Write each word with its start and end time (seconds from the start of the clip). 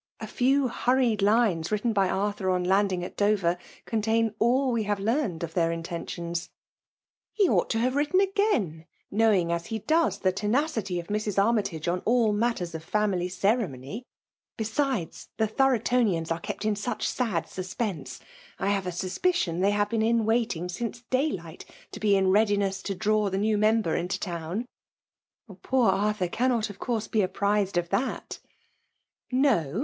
A 0.19 0.25
few 0.25 0.67
hurried 0.67 1.21
lines 1.21 1.71
written 1.71 1.93
by 1.93 2.09
Arthur 2.09 2.49
on. 2.49 2.65
laodi^ig 2.65 3.11
9^ 3.13 3.13
Dover^ 3.13 3.55
contain 3.85 4.33
all 4.39 4.71
we 4.71 4.81
have 4.81 4.99
learned 4.99 5.43
of. 5.43 5.53
thdr 5.53 5.71
intentions.''.,.,'' 5.71 6.49
He 7.35 7.47
ought 7.47 7.69
to 7.69 7.77
hare 7.77 7.91
written 7.91 8.19
agaio, 8.19 8.85
Vp^^ving, 9.13 9.45
jf» 9.49 9.69
be 9.69 9.79
does^ 9.81 10.21
the 10.21 10.31
tenacity 10.31 10.99
of 10.99 11.05
Mrs. 11.09 11.35
Armytyige 11.37 11.87
on 11.87 12.01
an 12.31 12.39
matters 12.39 12.73
of 12.73 12.83
family 12.83 13.29
ceremony. 13.29 14.01
Besides^ 14.57 15.27
i^ 15.37 15.47
Thorotonians 15.47 16.31
are 16.31 16.39
kept 16.39 16.65
in 16.65 16.75
such 16.75 17.07
sad 17.07 17.45
^usgease! 17.45 18.21
I 18.57 18.69
have 18.69 18.87
a 18.87 18.91
suspicion 18.91 19.59
they 19.59 19.69
have 19.69 19.91
been 19.91 20.01
in 20.01 20.25
w^axtj^ 20.25 20.71
since 20.71 21.03
daylight 21.11 21.63
to 21.91 21.99
be 21.99 22.15
in 22.15 22.29
readiness 22.31 22.81
to 22.81 22.95
dr«w 22.95 23.29
the 23.29 23.37
new 23.37 23.55
member 23.55 23.95
into 23.95 24.19
town." 24.19 24.65
',.''Poor 25.61 25.91
Arthiir 25.91 26.31
cannot, 26.31 26.71
of 26.71 26.79
course, 26.79 27.07
be 27.07 27.21
apprized 27.21 27.77
of 27.77 27.89
that"" 27.89 28.39
No 29.31 29.79